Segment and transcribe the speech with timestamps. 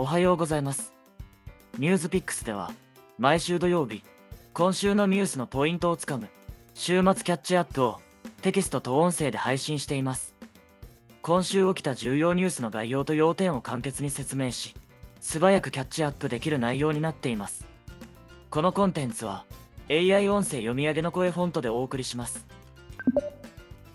[0.00, 0.94] おはようございます。
[1.76, 2.72] ニュースピックスでは、
[3.18, 4.02] 毎週土曜日、
[4.54, 6.28] 今週のニュースのポイントをつかむ、
[6.72, 8.00] 週末キャッチアップを
[8.40, 10.34] テキストと音声で配信しています。
[11.20, 14.74] 今週起きた重要ニュースの概要と要点を簡潔に説明し、
[15.20, 17.66] 素早くキャッチアップできる内容になっています。
[18.48, 19.44] このコンテンツは、
[19.90, 22.46] AI 音声読み上げの声フォントでお送りします。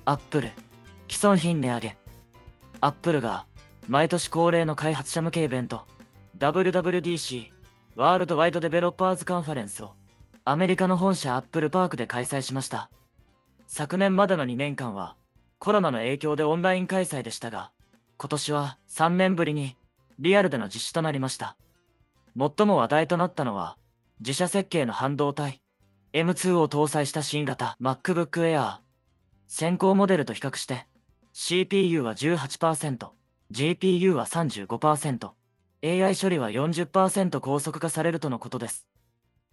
[0.06, 0.52] Apple、
[1.10, 1.98] 既存品値上げ。
[2.80, 3.48] Apple が、
[3.88, 5.88] 毎年恒例の開発者向けイベント、
[6.38, 7.52] WWDC、
[7.96, 9.94] ワールドワイドデベロッパーズカンファレンスを、
[10.44, 12.90] アメリカの本社アップルパークで開催しました。
[13.68, 15.16] 昨年までの2年間は、
[15.60, 17.72] コロナの影響でオンライン開催でしたが、
[18.18, 19.78] 今年は3年ぶりに
[20.20, 21.56] リアルでの実施となりました。
[22.38, 23.78] 最も話題となったのは、
[24.20, 25.62] 自社設計の半導体、
[26.12, 28.80] M2 を搭載した新型 MacBook Air。
[29.48, 30.86] 先行モデルと比較して、
[31.32, 33.08] CPU は18%、
[33.54, 35.32] GPU は35%、
[35.86, 38.88] AI 処理は40%高速化されるとのことです。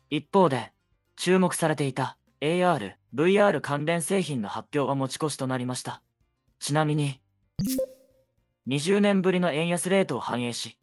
[0.09, 0.73] 一方で、
[1.15, 6.01] 注目されていた AR、VR 関連製品の発表は持ち越しとなりました。
[6.59, 7.21] ちなみに、
[8.67, 10.79] 20年ぶりの円安レートを反映し、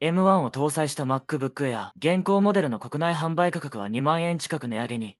[0.00, 5.18] M1 を搭載した MacBook Air 現行モデルの国内販売価格は2万円近く値上げに。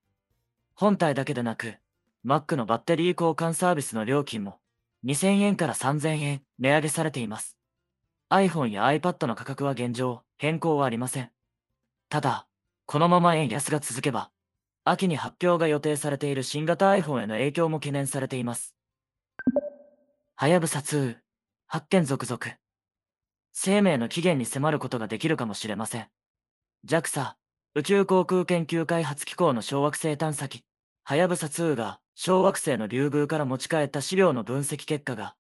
[0.75, 1.75] 本体だけでなく、
[2.25, 4.61] Mac のバッテリー交換サービスの料金も
[5.05, 7.59] 2000円から3000円値上げされています。
[8.31, 11.31] iPhone や iPad の価格は現状変更はありません。
[12.09, 12.47] ただ、
[12.87, 14.31] このまま円安が続けば、
[14.85, 18.75] 秋に発表が予定されている新型 iPhone への影響も懸念されています。
[20.37, 21.17] はやぶさ2、
[21.67, 22.57] 発見続々。
[23.53, 26.09] 生命の起源に迫ることができるかもしれません。
[26.87, 27.35] JAXA、
[27.75, 30.65] 宇宙航空研究開発機構の小惑星探査機、
[31.05, 35.35] はやぶさ2が小惑星の流宮から持ち帰った資料の分析結果が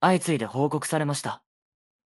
[0.00, 1.42] 相次いで報告されました。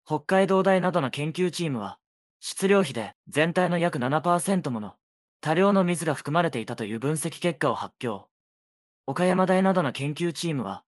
[0.04, 1.98] 北海道大などの研究チームは、
[2.40, 4.94] 質量比で全体の約7%もの
[5.40, 8.26] 多量の水が含まれていたという分析結果を発表。
[9.06, 10.84] 岡山大などの研究チームは、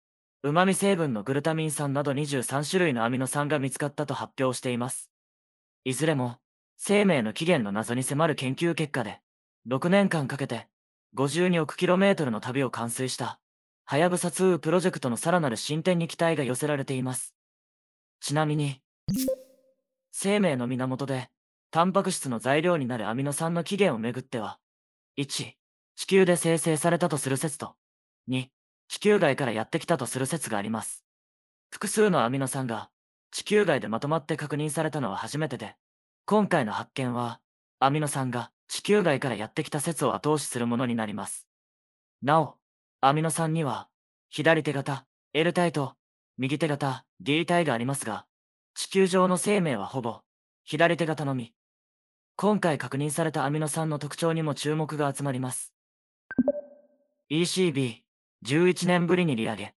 [0.43, 5.09] 旨味成分のグルタミン酸など23種類のアミノ酸が見つかったと発表しています。
[5.85, 6.37] いずれも、
[6.77, 9.21] 生命の起源の謎に迫る研究結果で、
[9.67, 10.67] 6年間かけて、
[11.15, 13.39] 52億 km の旅を完遂した、
[13.85, 17.35] はやぶさ2プロジェクトのさらなる進展に期待が寄せられています。
[18.19, 18.81] ちなみに、
[20.11, 21.29] 生命の源で、
[21.71, 24.59] タンパク質の材料になるアミノ酸の起源をめぐっては、
[25.17, 25.53] 1、
[25.95, 27.75] 地球で生成されたとする説と、
[28.29, 28.47] 2、
[28.87, 31.03] 地球外からやってきたとする説があります。
[31.69, 32.89] 複数のアミノ酸が
[33.31, 35.75] 地球外でまとまって確認されたのは初めてで、
[36.25, 37.39] 今回の発見は、
[37.79, 41.47] アミノ酸が地球外からやってきた説を後押しするものになります。
[42.21, 42.57] なお、
[42.99, 43.87] アミノ酸には、
[44.29, 45.93] 左手型 L 体と
[46.37, 48.25] 右手型 D 体がありますが、
[48.81, 50.21] 地球上の生命はほぼ
[50.63, 51.53] 左手型のみ。
[52.35, 55.71] 今回確認されたアミノ酸の特徴にも注目が集まります。
[57.29, 57.97] ECB、
[58.43, 59.75] 11年ぶりに利上げ。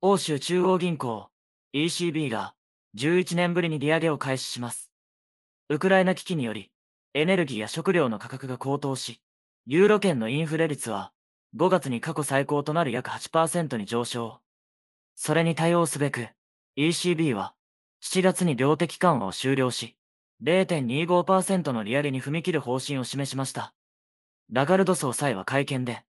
[0.00, 1.28] 欧州中央銀行、
[1.74, 2.54] ECB が
[2.96, 4.92] 11年ぶりに利上げを開始します。
[5.68, 6.70] ウクライナ危機により、
[7.14, 9.20] エネルギーや食料の価格が高騰し、
[9.66, 11.10] ユーロ圏のインフレ率は
[11.56, 14.38] 5月に過去最高となる約8%に上昇。
[15.16, 16.28] それに対応すべく、
[16.76, 17.54] ECB は
[18.02, 19.96] 7月に量的緩和を終了し、
[20.42, 23.74] 0.25%の利上げに踏み切る方針を示しました。
[24.50, 26.02] ラガルド総裁は会見で、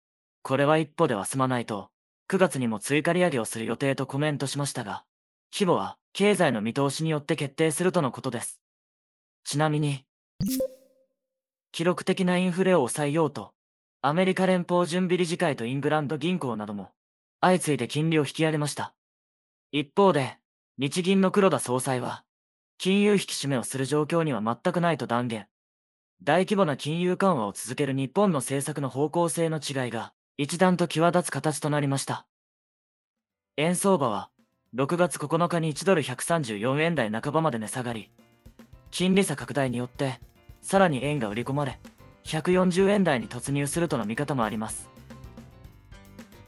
[0.43, 1.91] これは一歩では済まないと、
[2.29, 5.05] 9月にも追加利上げをする予定とコメントしましたが、
[5.53, 8.61] 規模は経済の見通しによって決定するとのことです。
[9.45, 10.05] ちなみに、
[11.73, 13.53] 記録的なインフレを抑えようと、
[14.01, 16.91] アメリカ連邦準備理事会とイングランド銀行なども、
[17.41, 18.95] 相次いで金利を引き上げました。
[19.73, 20.40] 一方で、
[20.81, 22.25] 日銀の黒田総裁は、
[22.79, 25.47] 金融引き締めをする状況には全くないと断言。
[26.23, 32.27] 大規模な金融緩和を続ける日本の政策の方向性の違いが、一段と際立つ形となりました。
[33.59, 34.31] 円相場は、
[34.75, 38.11] 6月9日に1ドル134円台半ばまで値下がり、
[38.91, 40.19] 金利差拡大によって、
[40.63, 41.79] さらに円が売り込まれ、
[42.25, 44.89] 140円台に突入するとの見方もあります。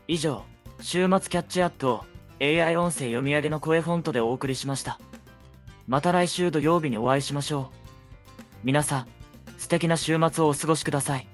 [0.08, 0.42] 以上、
[0.80, 2.06] 週末キャッチアップを
[2.42, 4.98] AI 音声読み上げの声フォントでお送りしました。
[5.86, 8.42] また来週土曜日にお会いしましょう。
[8.64, 9.06] 皆さん、
[9.58, 11.31] 素敵な週末をお過ごしください。